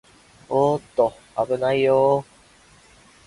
[0.49, 2.31] おーっと、あぶないよー